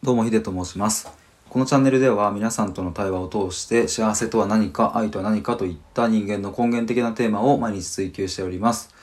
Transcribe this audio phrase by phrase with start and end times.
[0.00, 1.10] どうもヒデと申します。
[1.50, 8.94] このチャンネルでは皆さんとの対話を通して幸せとは何か愛とは何かといった人間の根源的なテーマを毎日追求しております、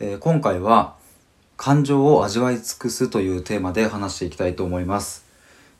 [0.00, 0.96] えー今回は
[1.56, 5.24] 感情を味わい尽くすというテーマで話していきたいと思います、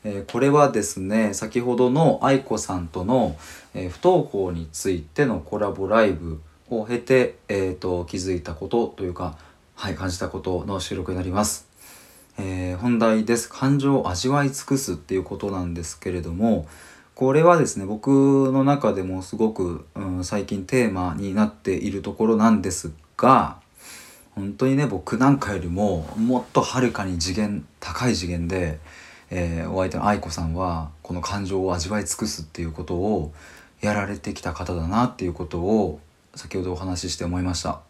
[0.03, 3.37] えーこれはですね先ほどの愛子さんとの、
[3.75, 6.41] え不登校についてのコラボライブ
[6.71, 9.37] を経て、えー、と気づいたことというか
[9.75, 11.68] はい感じたことの収録になります。
[12.39, 16.67] えー本題です感情を味わい尽くすっていうことなんですけれども
[17.13, 23.57] これはですね僕の中でもすごく、うん、最近テーマになっているところなんですが
[24.35, 28.79] 本当にね僕なんかよりももっとはるかに次元高い次元で、
[29.29, 33.33] えーお相手の愛子さんはこの感情を味わい尽くすっていうことを
[33.81, 35.99] やられてきた方だなっていうことを
[36.35, 37.81] 先ほどお話しして思いました。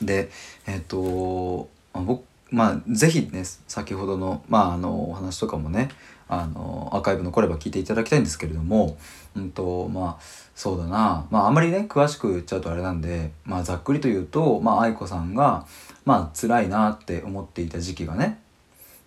[0.00, 0.30] で
[0.68, 5.88] えっ、と僕まあぜひね先ほどの,、まあ、あのお話とかもね
[6.28, 8.96] あのアーカイブ残れば聞いていただきたいんですけれども、
[9.34, 10.22] うんとまあ、
[10.54, 15.66] そうだな、まあ、あんまりね詳しく言っちゃうとあれなんで、まあ、ざっくりと言うと、まあ、愛子さんが、
[16.04, 18.40] まあ辛いなって思っていた時期がね、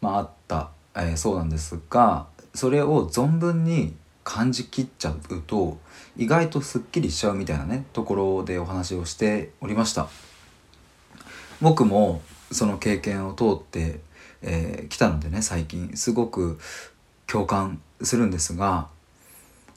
[0.01, 5.77] まあ、あった、えーそうなんですがそれを存分に感じきっちゃうと
[6.17, 10.07] 意外とすっきりしちゃうみたいなねところでお話をしておりました。
[11.61, 13.99] 僕もその経験を通って
[14.41, 16.59] き、えー来たのでね最近すごく
[17.27, 18.87] 共感するんですが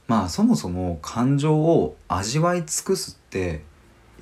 [0.06, 3.62] まあそもそも感情を味わい尽くすって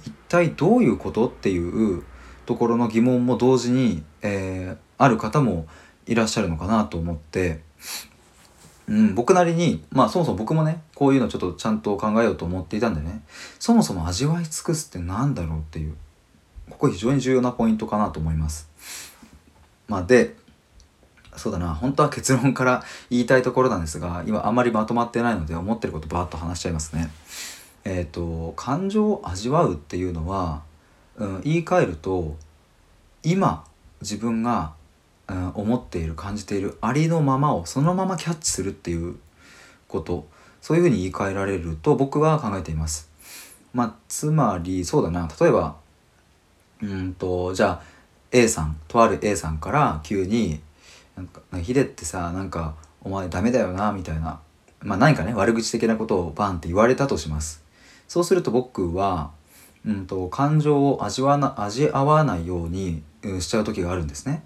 [0.04, 2.04] 一体どういうことっていう
[2.44, 5.66] ところの疑問も同時に、えーある方も
[6.06, 7.60] いらっしゃるのかなと思って、
[8.88, 13.22] うん、僕なりにまあそもそも僕もねこういうのちょっとちゃんと考えようと思っていたんでね
[13.58, 15.96] そもそも味わい尽くすって何だろうっていう
[16.70, 18.68] ここ非常に重要なポイントかなと思います。
[19.88, 20.36] まあ、で
[21.36, 27.10] そうだな本当は結論から言いたいところなんですが今あまりまとまってないので思ってることバーッと話しちゃいますね。
[27.84, 30.62] えっ、と感情を味わうっていうのは、
[31.16, 32.36] うん、言い換えると
[33.22, 33.64] 今
[34.00, 34.72] 自分が、
[35.28, 39.16] うん、思っている感じているありのままをそのままキャッチするっていう
[39.88, 40.26] こと
[40.60, 43.08] そういうふうに言い換えられると僕は考えています。
[43.72, 45.76] まあ、つまりそうだな例えば
[46.86, 47.82] うんとじゃあ
[48.30, 50.60] A さんとある A さんから急に
[51.16, 54.40] 「なんかヒデってさなんかお前ダメだよな」みたいな、
[54.80, 57.64] まあ、何かね悪口的なことをバンって言われたとします。
[58.08, 59.32] そうすると僕は、
[59.84, 63.02] うん、と感情を味わな味合わないように
[63.40, 64.44] しちゃう時があるんですね。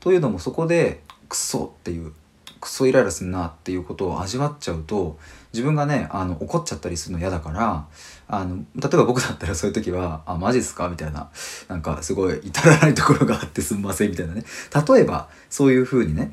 [0.00, 2.12] というのもそこで「クソ」っていう
[2.60, 5.18] 「クソイライラすんな」っていうことを味わっちゃうと
[5.52, 7.86] 自分がねあの怒っちゃったりするの嫌だから
[8.26, 11.28] あの例えば僕だったらそういう時は「あマジっすか?」みたいな
[11.68, 14.44] なんかすごい至らないところがあってすんませんみたいなね
[14.88, 16.32] 例えばそういう風にね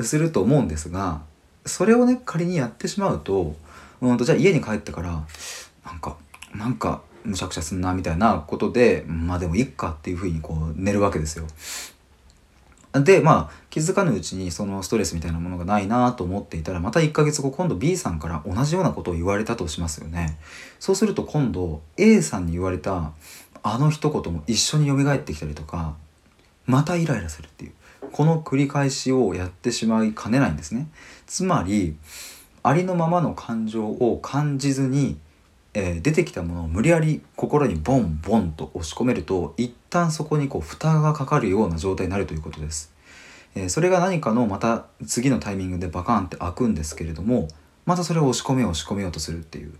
[0.00, 1.20] すると思うんですが
[1.66, 3.56] それをね仮にやってしまうと
[4.00, 5.24] うんとじゃあ家に帰ってから
[5.84, 6.16] なんか
[6.54, 11.46] なんかむしゃくちゃすんなみたいなことでまあでもいっかっていう風にこう寝るわけですよ。
[12.92, 20.38] でまあ気づかぬうちにそのストレスみたいなものがないなと思っていたらまた1ヶ月後今度 B さんから同じようなことを言われたとしますよね。
[20.78, 23.12] そうすると今度 A さんに言われた
[23.62, 25.94] あの一言も一緒に蘇ってきたりとか
[26.66, 27.72] またイライラするっていう
[28.12, 30.88] この繰り返しをやってしまいかねないんですね。
[31.26, 31.96] つまり
[32.62, 35.16] ありのままの感情を感じずに、
[35.78, 42.92] えー出てきたものを無理やり心にボンボンと押し込めると一旦そこにこう蓋がかかるような状態になるということです。
[43.54, 47.48] えーそれが何かのまた次のタイミングでバカーンって開くんですけれども
[47.86, 49.72] またそれを押し込めよう押し込めようとするっていう。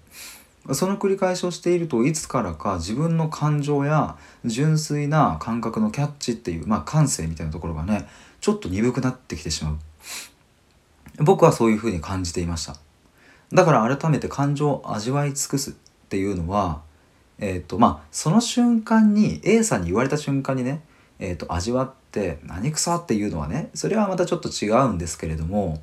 [0.75, 8.07] その繰り返しをしているといつからか自分の感情や純粋な感覚のキャッチっていう、まあ、感性みたいなところがね
[8.43, 9.79] ちょっと鈍くなってきてしまう。
[11.25, 12.77] 僕はそういうふうに感じていました。
[13.53, 15.88] だから改めて感情を味わい尽くす。
[16.09, 16.81] っていうのは
[17.39, 20.83] えっ、とまあその瞬間に A さんに言われた瞬間にね、
[21.19, 25.83] えー、と味わって何くそっていうのはねそれはまたちょっと違うんですけれども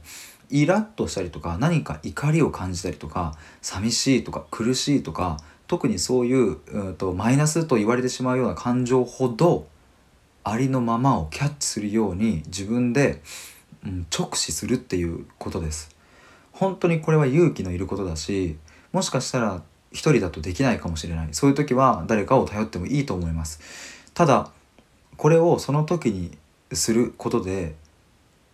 [0.49, 9.67] イラッとしたりとか何か怒りを感じたりとか寂しいとか苦しいとか特にそういううんとマイナスと言われてしまうような感情ほど
[10.43, 13.21] ありのままをキャッチするように自分で、
[13.83, 15.95] うん、直視するっていうことです。
[16.51, 18.57] 本当にこれは勇気のいることだし
[18.93, 19.61] もしかしたら
[19.95, 21.29] 一人だとできないかもしれない。
[21.31, 23.59] そういう時は誰かを頼ってもいいと思います。
[24.13, 24.51] ただ
[25.17, 26.37] これをその時に
[26.73, 27.75] することで、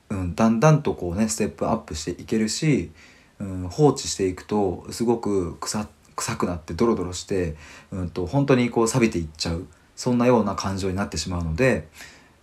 [0.09, 2.91] うん、だんだんとこうねステップアップしていけるし、
[3.39, 5.87] うん、放置していくとすごく臭
[6.37, 7.55] くなってドロドロして、
[7.91, 9.65] うん、と本当にこう錆びていっちゃう
[9.95, 11.87] そんなような感情になってしまうので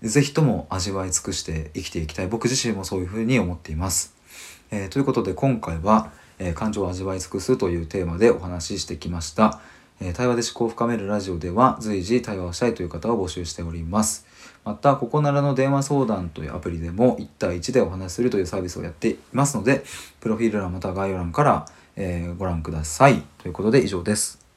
[0.02, 2.28] 是非とも味わい尽くして生きていきたい。
[2.28, 4.14] 僕自身もそういうふうに思っています。
[4.70, 9.60] えー、ということで今回は、えー、感情を味わい尽くすというテーマでお話ししてきました。
[10.00, 14.26] え対話で思考を深めるラジオでは随時対話をしたいという方を募集しております。
[14.64, 19.84] また、ここならの電話相談というアプリでも1対1でお話しするというサービスをやっていますので、
[20.20, 23.22] プロフィール欄または概要欄から、えー、ご覧ください。
[23.38, 24.47] ということで以上です。